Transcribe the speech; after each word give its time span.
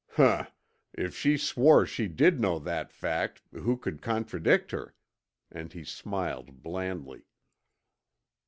"Humph! 0.13 0.51
If 0.93 1.15
she 1.15 1.37
swore 1.37 1.85
she 1.85 2.07
did 2.07 2.39
know 2.39 2.57
that 2.57 2.91
fact, 2.91 3.43
who 3.51 3.77
could 3.77 4.01
contradict 4.01 4.71
her?" 4.71 4.95
and 5.51 5.71
he 5.71 5.83
smiled 5.83 6.63
blandly. 6.63 7.27